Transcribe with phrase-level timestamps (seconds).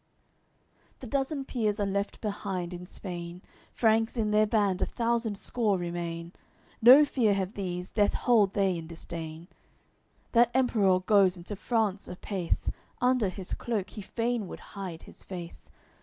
[0.00, 0.72] AOI.
[0.72, 3.42] LXVII The dozen peers are left behind in Spain,
[3.74, 6.32] Franks in their band a thousand score remain,
[6.80, 9.48] No fear have these, death hold they in disdain.
[10.32, 12.70] That Emperour goes into France apace;
[13.02, 15.70] Under his cloke he fain would hide his face.